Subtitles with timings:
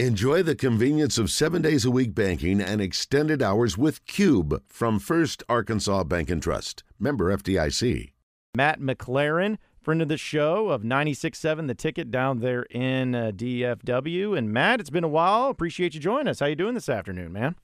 [0.00, 4.98] Enjoy the convenience of seven days a week banking and extended hours with Cube from
[4.98, 6.82] First Arkansas Bank and Trust.
[6.98, 8.10] Member FDIC.
[8.56, 14.36] Matt McClerin, friend of the show of 96.7 The Ticket down there in uh, DFW.
[14.36, 15.48] And Matt, it's been a while.
[15.48, 16.40] Appreciate you joining us.
[16.40, 17.54] How you doing this afternoon, man?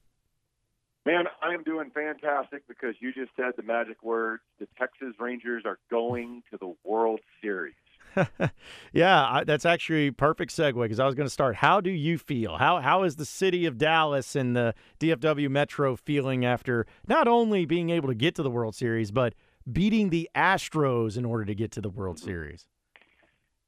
[1.05, 4.45] Man, I am doing fantastic because you just said the magic words.
[4.61, 7.75] The Texas Rangers are going to the World Series.
[8.93, 11.57] yeah, I, that's actually perfect segue because I was going to start.
[11.57, 12.57] How do you feel?
[12.57, 17.65] How how is the city of Dallas and the DFW Metro feeling after not only
[17.65, 19.35] being able to get to the World Series, but
[19.71, 22.67] beating the Astros in order to get to the World Series?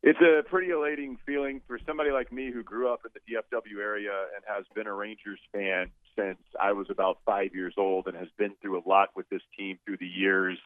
[0.02, 3.80] It's a pretty elating feeling for somebody like me who grew up in the DFW
[3.80, 8.16] area and has been a Rangers fan since I was about five years old and
[8.16, 10.58] has been through a lot with this team through the years.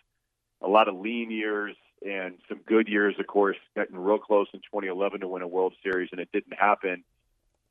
[0.63, 4.61] A lot of lean years, and some good years, of course, getting real close in
[4.61, 7.05] 2011 to win a World Series, and it didn't happen.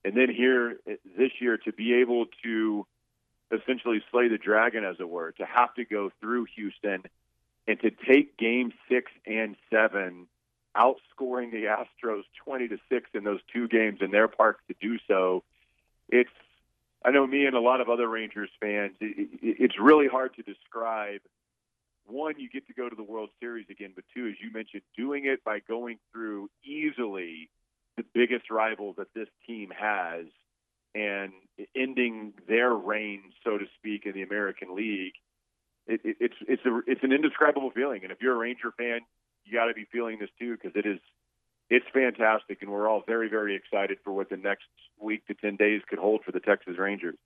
[0.03, 0.77] And then here
[1.17, 2.85] this year to be able to
[3.51, 7.03] essentially slay the dragon, as it were, to have to go through Houston
[7.67, 10.27] and to take Game Six and Seven,
[10.75, 14.97] outscoring the Astros 20 to six in those two games in their park to do
[15.07, 15.43] so.
[16.09, 16.29] It's
[17.03, 18.95] I know me and a lot of other Rangers fans.
[18.99, 21.21] It, it, it's really hard to describe
[22.07, 24.83] one, you get to go to the World Series again, but two, as you mentioned,
[24.95, 27.49] doing it by going through easily
[27.97, 30.25] the biggest rival that this team has
[30.93, 31.33] and
[31.75, 35.13] ending their reign, so to speak, in the American League.
[35.87, 39.01] It, it, it's it's a it's an indescribable feeling, and if you're a Ranger fan,
[39.43, 40.99] you got to be feeling this too because it is
[41.69, 44.65] it's fantastic, and we're all very very excited for what the next
[44.99, 47.17] week to ten days could hold for the Texas Rangers.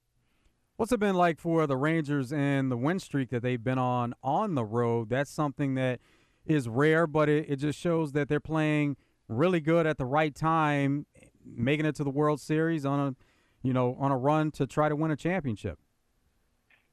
[0.79, 4.13] What's it been like for the Rangers and the win streak that they've been on
[4.23, 5.09] on the road?
[5.09, 5.99] That's something that
[6.45, 8.95] is rare, but it, it just shows that they're playing
[9.27, 11.05] really good at the right time,
[11.45, 13.15] making it to the World Series on a
[13.61, 15.79] you know on a run to try to win a championship.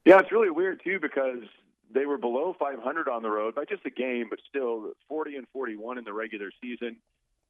[0.04, 1.44] Yeah, it's really weird too because
[1.94, 5.46] they were below 500 on the road by just a game, but still 40 and
[5.52, 6.96] 41 in the regular season.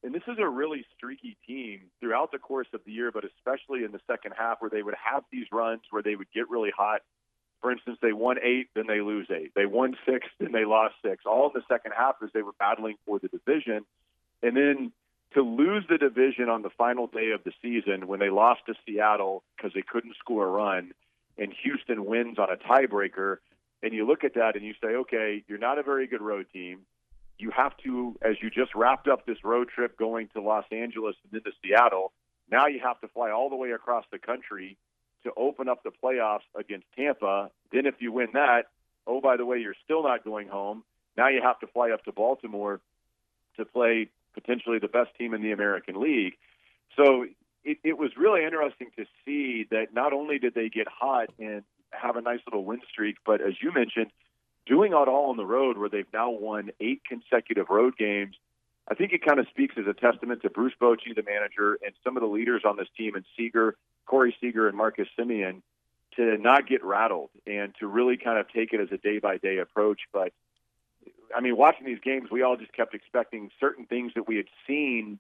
[0.07, 3.83] And this is a really streaky team throughout the course of the year, but especially
[3.83, 6.71] in the second half where they would have these runs where they would get really
[6.71, 7.01] hot.
[7.61, 9.51] For instance, they won eight, then they lose eight.
[9.57, 11.25] They won six, then they lost six.
[11.27, 13.85] All in the second half as they were battling for the division.
[14.45, 14.93] And then
[15.35, 18.75] to lose the division on the final day of the season when they lost to
[18.87, 20.93] Seattle because they couldn't score a run,
[21.37, 23.39] and Houston wins on a tiebreaker,
[23.83, 26.47] and you look at that and you say, okay, you're not a very good road
[26.53, 26.83] team
[27.39, 31.17] you have to, as you just wrapped up this road trip going to Los Angeles
[31.25, 32.13] and then to Seattle,
[32.51, 34.77] now you have to fly all the way across the country
[35.25, 37.51] to open up the playoffs against Tampa.
[37.73, 38.67] Then, if you win that,
[39.07, 40.85] oh, by the way, you're still not going home.
[41.17, 42.81] Now you have to fly up to Baltimore
[43.57, 46.35] to play potentially the best team in the American League.
[46.97, 47.27] So
[47.65, 51.63] it, it was really interesting to see that not only did they get hot and
[51.91, 54.11] have a nice little win streak, but as you mentioned,
[54.67, 58.37] doing it all on the road where they've now won eight consecutive road games,
[58.89, 61.93] I think it kind of speaks as a testament to Bruce Bochy, the manager, and
[62.05, 63.77] some of the leaders on this team, and Seager,
[64.07, 65.63] Corey Seager, and Marcus Semien,
[66.17, 69.39] to not get rattled and to really kind of take it as a day by
[69.39, 70.01] day approach.
[70.13, 70.33] But
[71.35, 74.47] I mean, watching these games, we all just kept expecting certain things that we had
[74.67, 75.19] seen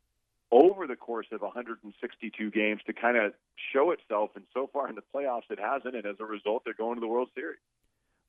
[0.52, 3.32] over the course of 162 games to kind of
[3.72, 4.30] show itself.
[4.36, 5.96] And so far in the playoffs, it hasn't.
[5.96, 7.58] And as a result, they're going to the World Series.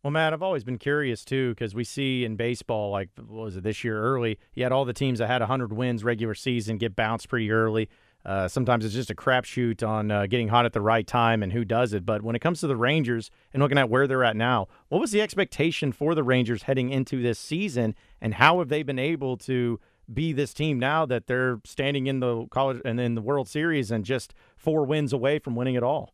[0.03, 3.58] Well, Matt, I've always been curious too because we see in baseball, like what was
[3.58, 4.38] it this year early?
[4.53, 7.90] You had all the teams that had 100 wins regular season get bounced pretty early.
[8.25, 11.53] Uh, sometimes it's just a crapshoot on uh, getting hot at the right time and
[11.53, 12.06] who does it.
[12.06, 15.00] But when it comes to the Rangers and looking at where they're at now, what
[15.00, 19.00] was the expectation for the Rangers heading into this season, and how have they been
[19.00, 19.80] able to
[20.13, 23.91] be this team now that they're standing in the college and in the World Series
[23.91, 26.13] and just four wins away from winning it all?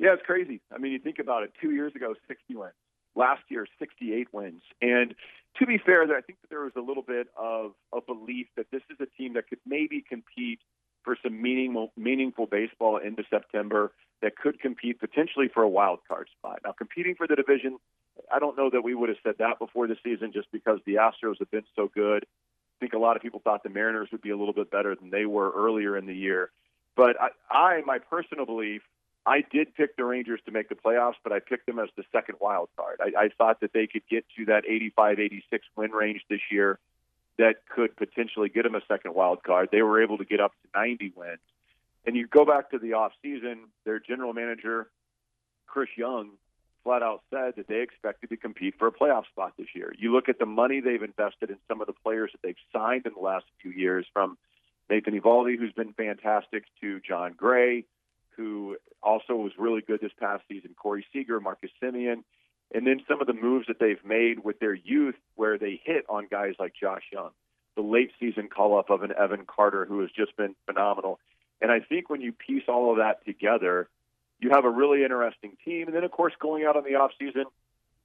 [0.00, 0.62] Yeah, it's crazy.
[0.74, 1.52] I mean, you think about it.
[1.60, 2.72] Two years ago, 60 wins.
[3.14, 4.62] Last year, 68 wins.
[4.80, 5.14] And
[5.58, 8.66] to be fair, I think that there was a little bit of a belief that
[8.72, 10.60] this is a team that could maybe compete
[11.04, 13.92] for some meaningful, meaningful baseball into September
[14.22, 16.60] that could compete potentially for a wild card spot.
[16.64, 17.76] Now, competing for the division,
[18.32, 20.94] I don't know that we would have said that before the season just because the
[20.94, 22.24] Astros have been so good.
[22.24, 24.94] I think a lot of people thought the Mariners would be a little bit better
[24.94, 26.50] than they were earlier in the year.
[26.96, 28.82] But I, I my personal belief
[29.26, 32.04] I did pick the Rangers to make the playoffs, but I picked them as the
[32.10, 33.00] second wild card.
[33.00, 36.78] I, I thought that they could get to that 85, 86 win range this year
[37.38, 39.68] that could potentially get them a second wild card.
[39.70, 41.38] They were able to get up to 90 wins.
[42.06, 44.90] And you go back to the off season, their general manager,
[45.66, 46.30] Chris Young,
[46.82, 49.92] flat out said that they expected to compete for a playoff spot this year.
[49.98, 53.06] You look at the money they've invested in some of the players that they've signed
[53.06, 54.38] in the last few years from
[54.88, 57.84] Nathan Eovaldi, who's been fantastic, to Jon Gray,
[58.36, 62.22] who also was really good this past season, Corey Seager, Marcus Semien,
[62.72, 66.04] and then some of the moves that they've made with their youth where they hit
[66.08, 67.30] on guys like Josh Jung,
[67.76, 71.18] the late season call up of an Evan Carter who has just been phenomenal.
[71.60, 73.88] And I think when you piece all of that together,
[74.40, 75.88] you have a really interesting team.
[75.88, 77.44] And then, of course, going out on the off season,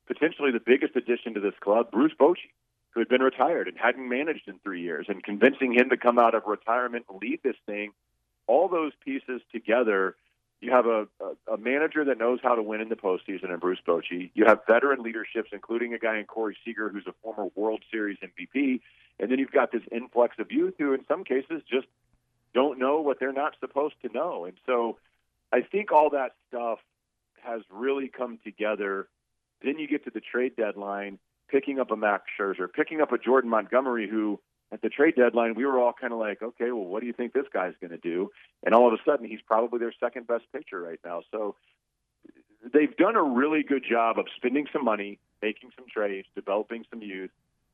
[0.07, 2.51] potentially the biggest addition to this club, Bruce Bochy,
[2.91, 6.17] who had been retired and hadn't managed in three years, and convincing him to come
[6.17, 7.91] out of retirement and lead this thing.
[8.47, 10.15] All those pieces together,
[10.61, 11.07] you have a,
[11.51, 14.31] a, manager that knows how to win in the postseason in Bruce Bochy.
[14.33, 18.17] You have veteran leaderships, including a guy in Corey Seager, who's a former World Series
[18.19, 18.81] MVP.
[19.19, 21.87] And then you've got this influx of youth who, in some cases, just
[22.53, 24.45] don't know what they're not supposed to know.
[24.45, 24.97] And so
[25.51, 26.79] I think all that stuff
[27.43, 29.07] has really come together.
[29.63, 31.19] Then you get to the trade deadline,
[31.49, 34.39] picking up a Max Scherzer, picking up a Jordan Montgomery, who
[34.71, 37.13] at the trade deadline we were all kind of like, okay, well, what do you
[37.13, 38.29] think this guy's going to do?
[38.63, 41.21] And all of a sudden, he's probably their second best pitcher right now.
[41.31, 41.55] So
[42.73, 47.01] they've done a really good job of spending some money, making some trades, developing some
[47.01, 47.31] youth,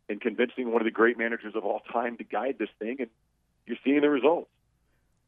[0.10, 2.98] and convincing one of the great managers of all time to guide this thing.
[3.00, 3.10] And
[3.66, 4.50] you're seeing the results.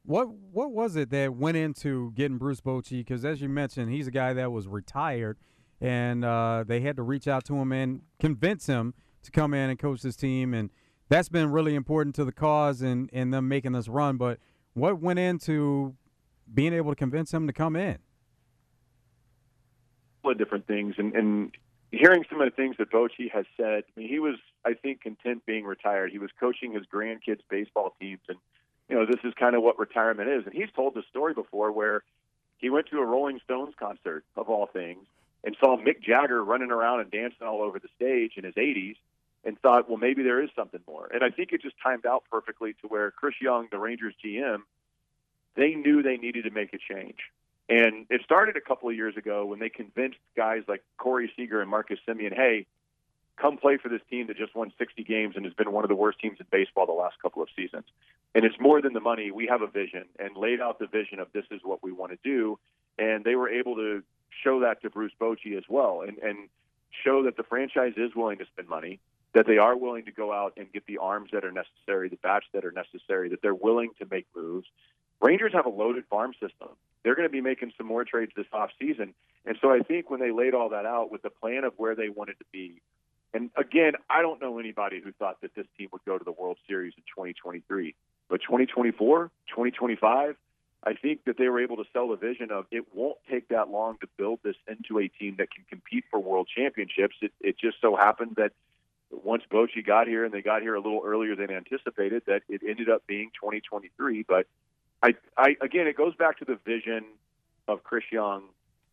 [0.05, 2.99] What what was it that went into getting Bruce Bochy?
[2.99, 5.37] Because as you mentioned, he's a guy that was retired,
[5.79, 8.93] and uh, they had to reach out to him and convince him
[9.23, 10.69] to come in and coach this team, and
[11.13, 14.17] that's been really important to the cause and and them making this run.
[14.17, 14.39] But
[14.73, 15.95] what went into
[16.51, 17.99] being able to convince him to come in?
[20.23, 21.51] A lot of different things, and, and
[21.91, 23.83] hearing some of the things that Bochy has said.
[23.85, 26.11] I mean, he was, I think, content being retired.
[26.11, 28.37] He was coaching his grandkids' baseball teams, and
[28.89, 30.45] you know, this is kind of what retirement is.
[30.45, 32.03] And he's told the story before where
[32.57, 35.05] he went to a Rolling Stones concert, of all things,
[35.43, 38.95] and saw Mick Jagger running around and dancing all over the stage in his 80s
[39.43, 41.09] and thought, well, maybe there is something more.
[41.13, 44.59] And I think it just timed out perfectly to where Chris Young, the Rangers GM,
[45.55, 47.17] they knew they needed to make a change.
[47.69, 51.61] And it started a couple of years ago when they convinced guys like Corey Seager
[51.61, 52.65] and Marcus Semien, hey,
[53.37, 55.89] come play for this team that just won 60 games and has been one of
[55.89, 57.85] the worst teams in baseball the last couple of seasons.
[58.35, 59.31] And it's more than the money.
[59.31, 62.11] We have a vision and laid out the vision of this is what we want
[62.11, 62.59] to do.
[62.97, 64.03] And they were able to
[64.43, 66.49] show that to Bruce Bochy as well and, and
[67.03, 68.99] show that the franchise is willing to spend money,
[69.33, 72.17] that they are willing to go out and get the arms that are necessary, the
[72.17, 74.67] bats that are necessary, that they're willing to make moves.
[75.21, 76.69] Rangers have a loaded farm system.
[77.03, 79.13] They're going to be making some more trades this off season.
[79.45, 81.95] And so I think when they laid all that out with the plan of where
[81.95, 82.81] they wanted to be,
[83.33, 86.31] and again, I don't know anybody who thought that this team would go to the
[86.31, 87.95] World Series in 2023.
[88.29, 90.35] But 2024, 2025,
[90.85, 93.69] I think that they were able to sell the vision of it won't take that
[93.69, 97.15] long to build this into a team that can compete for world championships.
[97.21, 98.51] It, it just so happened that
[99.23, 102.61] once Bochy got here and they got here a little earlier than anticipated, that it
[102.67, 104.23] ended up being 2023.
[104.27, 104.47] But
[105.01, 107.05] I, I again, it goes back to the vision
[107.67, 108.43] of Chris Young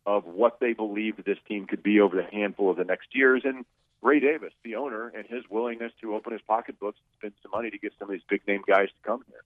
[0.05, 3.43] of what they believed this team could be over the handful of the next years.
[3.45, 3.65] And
[4.01, 7.69] Ray Davis, the owner, and his willingness to open his pocketbooks and spend some money
[7.69, 9.43] to get some of these big name guys to come here.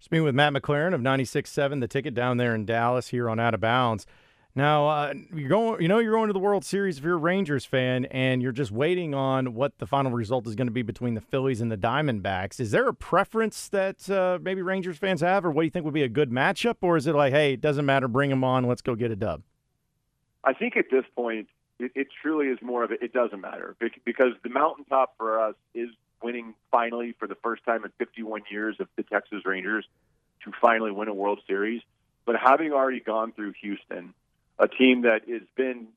[0.00, 3.54] Speaking with Matt McClerin of 96.7, the ticket down there in Dallas here on Out
[3.54, 4.06] of Bounds.
[4.54, 7.18] Now uh, you're going, you know, you're going to the World Series if you're a
[7.18, 10.82] Rangers fan, and you're just waiting on what the final result is going to be
[10.82, 12.58] between the Phillies and the Diamondbacks.
[12.58, 15.84] Is there a preference that uh, maybe Rangers fans have, or what do you think
[15.84, 18.42] would be a good matchup, or is it like, hey, it doesn't matter, bring them
[18.42, 19.42] on, let's go get a dub?
[20.42, 21.46] I think at this point,
[21.78, 25.54] it, it truly is more of a, it doesn't matter because the mountaintop for us
[25.74, 25.90] is
[26.22, 29.86] winning finally for the first time in 51 years of the Texas Rangers
[30.44, 31.82] to finally win a World Series.
[32.26, 34.14] But having already gone through Houston,
[34.60, 35.88] a team that has been,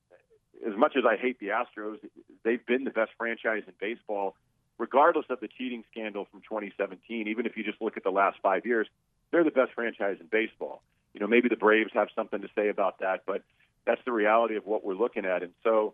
[0.65, 1.97] as much as I hate the Astros,
[2.43, 4.35] they've been the best franchise in baseball,
[4.77, 7.27] regardless of the cheating scandal from 2017.
[7.27, 8.87] Even if you just look at the last five years,
[9.31, 10.81] they're the best franchise in baseball.
[11.13, 13.43] You know, maybe the Braves have something to say about that, but
[13.85, 15.43] that's the reality of what we're looking at.
[15.43, 15.93] And so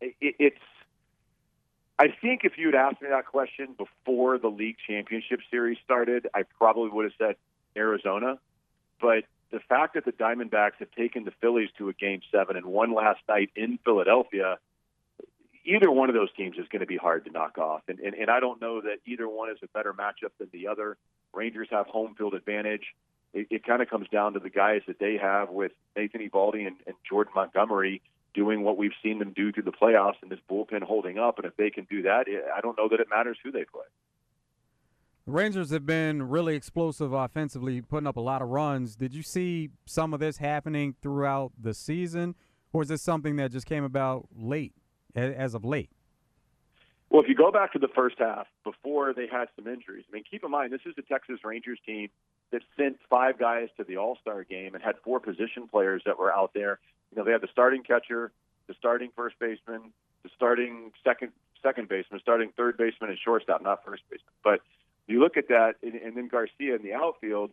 [0.00, 0.56] it, it's,
[1.98, 6.28] I think if you had asked me that question before the league championship series started,
[6.34, 7.36] I probably would have said
[7.74, 8.38] Arizona.
[9.00, 12.66] But the fact that the Diamondbacks have taken the Phillies to a game seven and
[12.66, 14.58] won last night in Philadelphia,
[15.64, 17.82] either one of those teams is going to be hard to knock off.
[17.88, 20.68] And, and, and I don't know that either one is a better matchup than the
[20.68, 20.96] other.
[21.32, 22.94] Rangers have home field advantage
[23.32, 26.66] it, it kind of comes down to the guys that they have with Nathan Eovaldi
[26.66, 28.02] and, and Jordan Montgomery
[28.32, 31.38] doing what we've seen them do through the playoffs and this bullpen holding up.
[31.38, 32.26] And if they can do that,
[32.56, 33.84] I don't know that it matters who they play.
[35.26, 38.96] Rangers have been really explosive offensively, putting up a lot of runs.
[38.96, 42.34] Did you see some of this happening throughout the season,
[42.72, 44.72] or is this something that just came about late,
[45.14, 45.90] as of late?
[47.10, 50.14] Well, if you go back to the first half before they had some injuries, I
[50.14, 52.08] mean, keep in mind this is the Texas Rangers team
[52.52, 56.18] that sent five guys to the All Star game and had four position players that
[56.18, 56.78] were out there.
[57.10, 58.30] You know, they had the starting catcher,
[58.68, 63.84] the starting first baseman, the starting second second baseman, starting third baseman, and shortstop, not
[63.84, 64.32] first baseman.
[64.44, 64.60] But
[65.10, 67.50] you look at that, and, and then Garcia in the outfield,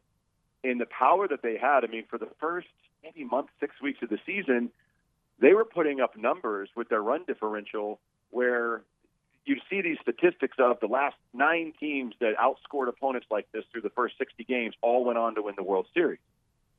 [0.64, 1.84] and the power that they had.
[1.84, 2.68] I mean, for the first
[3.04, 4.70] maybe month, six weeks of the season,
[5.40, 8.00] they were putting up numbers with their run differential
[8.32, 8.82] where
[9.46, 13.82] you see these statistics of the last nine teams that outscored opponents like this through
[13.82, 16.20] the first 60 games all went on to win the World Series.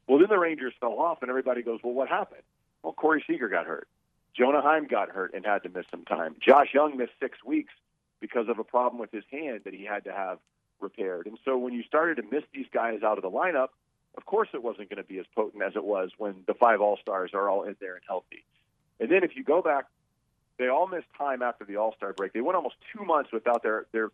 [0.07, 2.43] Well, then the Rangers fell off, and everybody goes, well, what happened?
[2.83, 3.89] Well, Corey Seager got hurt.
[4.35, 6.37] Jonah Heim got hurt and had to miss some time.
[6.41, 7.73] Josh Jung missed six weeks
[8.21, 10.39] because of a problem with his hand that he had to have
[10.81, 11.27] repaired.
[11.27, 13.69] And so when you started to miss these guys out of the lineup,
[14.17, 16.81] of course it wasn't going to be as potent as it was when the five
[16.81, 18.45] All Stars are all in there and healthy.
[19.01, 19.87] And then if you go back,
[20.59, 22.33] they all missed time after the All Star break.
[22.33, 24.11] They went almost two months without their their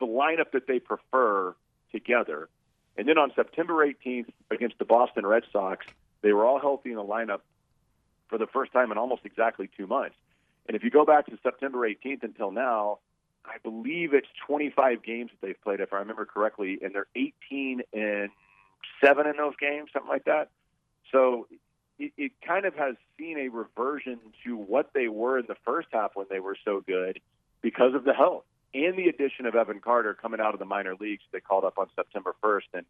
[0.00, 1.54] the lineup that they prefer
[1.92, 2.48] together.
[2.96, 5.86] And then on September 18th against the Boston Red Sox,
[6.22, 7.40] they were all healthy in the lineup
[8.28, 10.16] for the first time in almost exactly two months.
[10.66, 12.98] And if you go back to September 18th until now,
[13.44, 17.82] I believe it's 25 games that they've played, if I remember correctly, and they're 18
[17.92, 18.30] and
[19.02, 20.50] seven in those games, something like that.
[21.12, 21.46] So
[21.98, 25.88] it, it kind of has seen a reversion to what they were in the first
[25.92, 27.20] half when they were so good
[27.60, 30.94] because of the health and the addition of Evan Carter coming out of the minor
[30.98, 31.22] leagues.
[31.32, 32.86] They called up on September 1st, and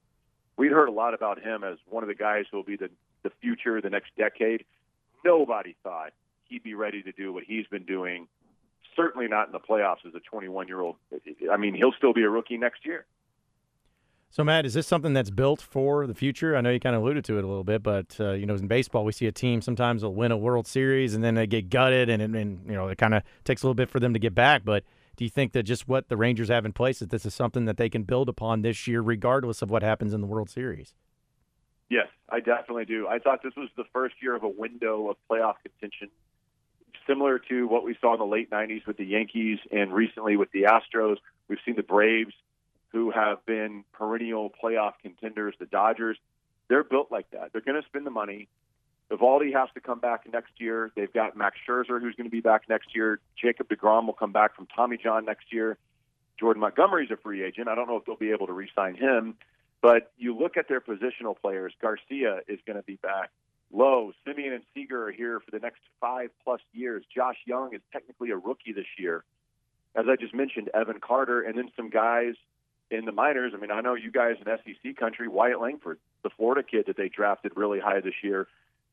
[0.56, 2.90] we'd heard a lot about him as one of the guys who will be the
[3.22, 4.64] the future, the next decade.
[5.24, 6.12] Nobody thought
[6.44, 8.28] he'd be ready to do what he's been doing
[8.96, 10.96] certainly not in the playoffs as a 21 year old.
[11.50, 13.06] I mean, he'll still be a rookie next year.
[14.30, 16.56] So, Matt, is this something that's built for the future?
[16.56, 18.54] I know you kind of alluded to it a little bit, but uh, you know,
[18.54, 21.46] in baseball, we see a team sometimes will win a World Series and then they
[21.46, 24.12] get gutted, and, and you know, it kind of takes a little bit for them
[24.12, 24.64] to get back.
[24.64, 24.82] But
[25.16, 27.66] do you think that just what the Rangers have in place that this is something
[27.66, 30.94] that they can build upon this year, regardless of what happens in the World Series?
[31.88, 33.06] Yes, I definitely do.
[33.06, 36.08] I thought this was the first year of a window of playoff contention
[37.06, 40.50] similar to what we saw in the late 90s with the Yankees and recently with
[40.52, 41.16] the Astros.
[41.48, 42.34] We've seen the Braves,
[42.88, 46.16] who have been perennial playoff contenders, the Dodgers.
[46.68, 47.52] They're built like that.
[47.52, 48.48] They're going to spend the money.
[49.10, 50.90] Eovaldi has to come back next year.
[50.96, 53.20] They've got Max Scherzer, who's going to be back next year.
[53.36, 55.76] Jacob DeGrom will come back from Tommy John next year.
[56.38, 57.68] Jordan Montgomery's a free agent.
[57.68, 59.34] I don't know if they'll be able to re-sign him.
[59.82, 61.74] But you look at their positional players.
[61.82, 63.30] Garcia is going to be back.
[63.74, 67.04] Lowe, Semien, and Seager are here for the next five plus years.
[67.12, 69.24] Josh Jung is technically a rookie this year.
[69.96, 72.34] As I just mentioned, Evan Carter, and then some guys
[72.90, 73.52] in the minors.
[73.54, 76.96] I mean, I know you guys in SEC country, Wyatt Langford, the Florida kid that
[76.96, 78.46] they drafted really high this year.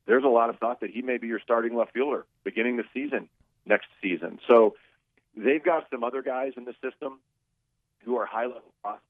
[0.06, 2.84] There's a lot of thought that he may be your starting left fielder beginning the
[2.92, 3.28] season
[3.64, 4.40] next season.
[4.48, 4.74] So
[5.36, 7.20] they've got some other guys in the system
[8.04, 9.06] who are high level prospects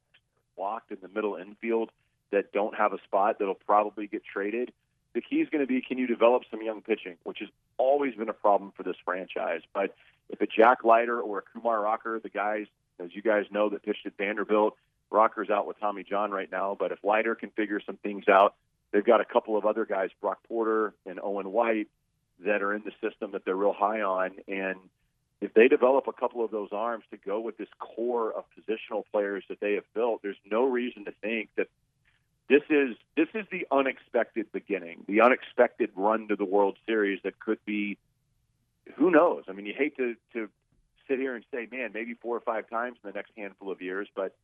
[0.56, 1.90] blocked in the middle infield
[2.30, 4.70] that don't have a spot that'll probably get traded
[5.14, 8.14] the key is going to be can you develop some young pitching, which has always
[8.14, 9.60] been a problem for this franchise.
[9.74, 9.94] But
[10.28, 12.66] if a Jack Leiter or a Kumar Rocker, the guys,
[12.98, 14.76] as you guys know, that pitched at Vanderbilt,
[15.10, 16.76] Rocker's out with Tommy John right now.
[16.78, 18.54] But if Leiter can figure some things out,
[18.92, 21.88] they've got a couple of other guys, Brock Porter and Owen White,
[22.44, 24.32] that are in the system that they're real high on.
[24.48, 24.76] And
[25.40, 29.04] if they develop a couple of those arms to go with this core of positional
[29.12, 31.68] players that they have built, there's no reason to think that
[32.48, 37.38] this is this is the unexpected beginning, the unexpected run to the World Series that
[37.38, 37.98] could be.
[38.96, 39.44] Who knows?
[39.48, 40.48] I mean, you hate to to
[41.08, 43.80] sit here and say, man, maybe four or five times in the next handful of
[43.80, 44.34] years, but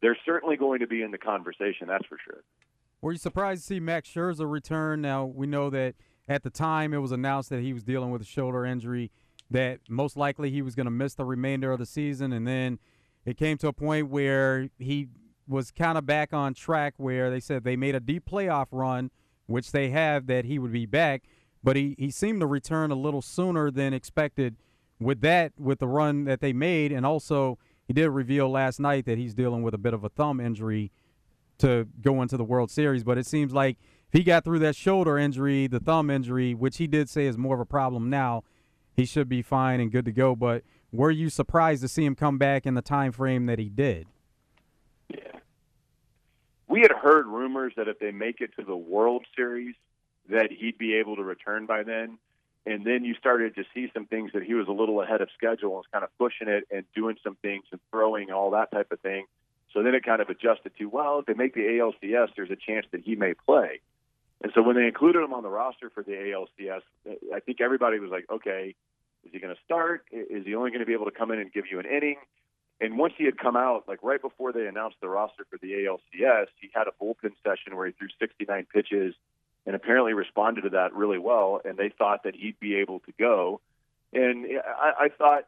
[0.00, 1.88] they're certainly going to be in the conversation.
[1.88, 2.42] That's for sure.
[3.00, 5.02] Were you surprised to see Max Scherzer return?
[5.02, 5.94] Now we know that
[6.28, 9.10] at the time it was announced that he was dealing with a shoulder injury,
[9.50, 12.78] that most likely he was going to miss the remainder of the season, and then
[13.24, 15.08] it came to a point where he
[15.48, 19.10] was kind of back on track where they said they made a deep playoff run,
[19.46, 21.22] which they have, that he would be back.
[21.64, 24.56] But he, he seemed to return a little sooner than expected
[25.00, 26.92] with that, with the run that they made.
[26.92, 30.08] And also, he did reveal last night that he's dealing with a bit of a
[30.08, 30.92] thumb injury
[31.58, 33.02] to go into the World Series.
[33.02, 33.78] But it seems like
[34.12, 37.36] if he got through that shoulder injury, the thumb injury, which he did say is
[37.36, 38.44] more of a problem now,
[38.94, 40.36] he should be fine and good to go.
[40.36, 40.62] But
[40.92, 44.06] were you surprised to see him come back in the time frame that he did?
[46.78, 49.74] We had heard rumors that if they make it to the World Series,
[50.28, 52.18] that he'd be able to return by then.
[52.66, 55.28] And then you started to see some things that he was a little ahead of
[55.36, 58.70] schedule and was kind of pushing it and doing some things and throwing all that
[58.70, 59.24] type of thing.
[59.72, 62.56] So then it kind of adjusted to, well, if they make the ALCS, there's a
[62.56, 63.80] chance that he may play.
[64.40, 66.82] And so when they included him on the roster for the ALCS,
[67.34, 68.76] I think everybody was like, okay,
[69.24, 70.04] Is he going to start?
[70.12, 72.16] Is he only going to be able to come in and give you an inning?
[72.80, 75.72] And once he had come out, like right before they announced the roster for the
[75.72, 79.14] ALCS, he had a bullpen session where he threw 69 pitches
[79.66, 81.60] and apparently responded to that really well.
[81.64, 83.60] And they thought that he'd be able to go.
[84.12, 85.46] And I, I thought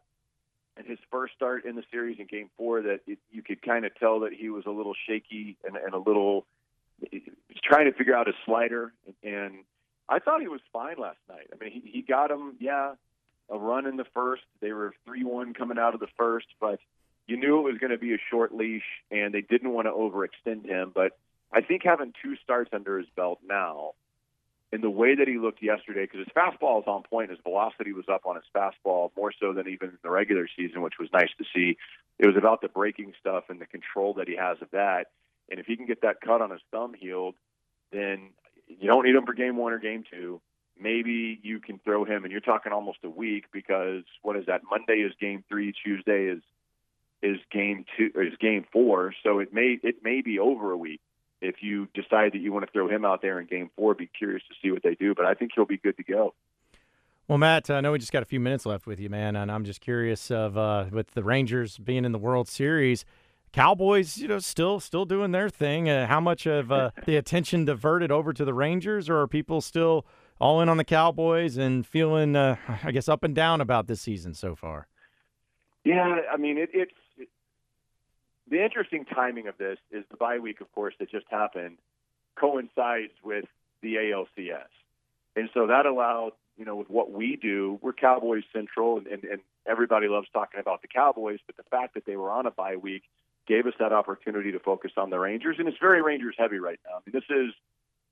[0.77, 3.85] in his first start in the series in Game Four that it, you could kind
[3.85, 6.47] of tell that he was a little shaky and, and a little
[7.63, 8.93] trying to figure out his slider.
[9.23, 9.65] And
[10.09, 11.49] I thought he was fine last night.
[11.53, 12.95] I mean, he, he got him, yeah,
[13.49, 14.43] a run in the first.
[14.61, 16.81] They were three-one coming out of the first, but
[17.31, 19.93] you knew it was going to be a short leash, and they didn't want to
[19.93, 20.93] overextend him.
[20.95, 21.13] But
[21.53, 23.93] I think having two starts under his belt now
[24.73, 27.93] in the way that he looked yesterday, because his fastball is on point, his velocity
[27.93, 31.31] was up on his fastball more so than even the regular season, which was nice
[31.39, 31.77] to see.
[32.19, 35.07] It was about the breaking stuff and the control that he has of that.
[35.51, 37.35] And if he can get that cut on his thumb healed,
[37.91, 38.31] then
[38.69, 40.41] you don't need him for game one or game two.
[40.81, 44.63] Maybe you can throw him, and you're talking almost a week because what is that?
[44.71, 46.43] Monday is game three, Tuesday is
[47.23, 49.15] is game two, is game four.
[49.23, 51.01] So it may it may be over a week
[51.41, 54.07] if you decide that you want to throw him out there in game four, be
[54.07, 55.15] curious to see what they do.
[55.15, 56.35] But I think he'll be good to go.
[57.29, 59.53] Well, Matt, I know we just got a few minutes left with you, man, and
[59.53, 63.05] I'm just curious of uh, with the Rangers being in the World Series,
[63.53, 65.89] Cowboys, you know, still still doing their thing.
[65.89, 69.61] Uh, how much of uh, the attention diverted over to the Rangers, or are people
[69.61, 70.05] still
[70.41, 74.01] all in on the Cowboys and feeling, uh, I guess, up and down about this
[74.01, 74.89] season so far?
[75.85, 76.93] Yeah, I mean, it, it's
[78.51, 81.79] the interesting timing of this is the bye week, of course, that just happened
[82.37, 83.45] coincides with
[83.83, 84.69] the ALCS.
[85.37, 89.25] And so that allowed, you know, with what we do, we're Cowboys Central, and, and,
[89.25, 92.51] and everybody loves talking about the Cowboys, but the fact that they were on a
[92.51, 93.05] bye week
[93.47, 95.57] gave us that opportunity to focus on the Rangers.
[95.59, 96.97] And it's very Rangers heavy right now.
[96.97, 97.55] I mean, this is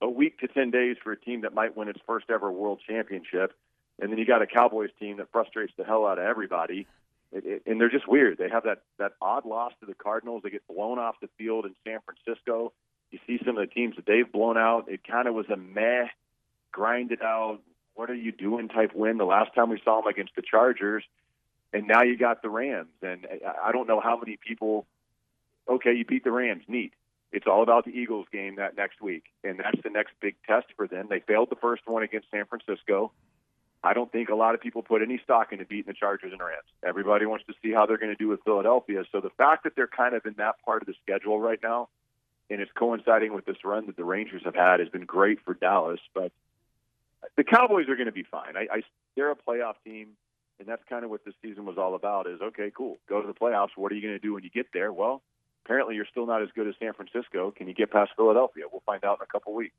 [0.01, 2.81] a week to 10 days for a team that might win its first ever world
[2.87, 3.53] championship.
[4.01, 6.87] And then you got a Cowboys team that frustrates the hell out of everybody.
[7.33, 8.39] It, it, and they're just weird.
[8.39, 10.43] They have that that odd loss to the Cardinals.
[10.43, 12.73] They get blown off the field in San Francisco.
[13.11, 14.89] You see some of the teams that they've blown out.
[14.89, 16.07] It kind of was a meh,
[16.73, 17.61] grinded out.
[17.95, 18.69] What are you doing?
[18.69, 19.19] Type win.
[19.19, 21.05] The last time we saw them against the Chargers,
[21.73, 22.89] and now you got the Rams.
[23.03, 23.27] And
[23.63, 24.87] I don't know how many people.
[25.69, 26.65] Okay, you beat the Rams.
[26.67, 26.93] Neat.
[27.31, 30.67] It's all about the Eagles game that next week, and that's the next big test
[30.77, 31.09] for them.
[31.11, 33.13] They failed the first one against San Francisco.
[33.83, 36.41] I don't think a lot of people put any stock into beating the Chargers and
[36.41, 36.67] Rams.
[36.85, 39.05] Everybody wants to see how they're going to do with Philadelphia.
[39.13, 41.89] So the fact that they're kind of in that part of the schedule right now,
[42.51, 45.55] and it's coinciding with this run that the Rangers have had, has been great for
[45.55, 46.01] Dallas.
[46.13, 46.33] But
[47.37, 48.57] the Cowboys are going to be fine.
[48.57, 48.83] I, I
[49.15, 50.09] they're a playoff team,
[50.59, 52.27] and that's kind of what this season was all about.
[52.27, 53.71] Is okay, cool, go to the playoffs.
[53.77, 54.93] What are you going to do when you get there?
[54.93, 55.23] Well,
[55.65, 57.53] apparently you're still not as good as San Francisco.
[57.53, 58.65] Can you get past Philadelphia?
[58.71, 59.75] We'll find out in a couple weeks.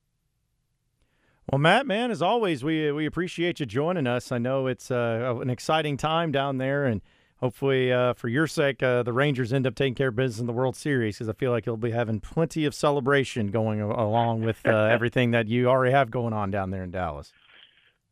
[1.52, 4.32] Well, Matt, man, as always, we we appreciate you joining us.
[4.32, 7.02] I know it's uh, an exciting time down there, and
[7.38, 10.46] hopefully, uh, for your sake, uh, the Rangers end up taking care of business in
[10.46, 14.44] the World Series because I feel like you'll be having plenty of celebration going along
[14.44, 17.34] with uh, everything that you already have going on down there in Dallas.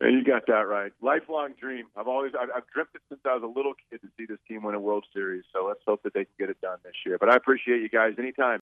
[0.00, 0.90] And You got that right.
[1.00, 1.86] Lifelong dream.
[1.96, 4.38] I've always I've, I've dreamt it since I was a little kid to see this
[4.48, 5.44] team win a World Series.
[5.52, 7.18] So let's hope that they can get it done this year.
[7.18, 8.56] But I appreciate you guys anytime.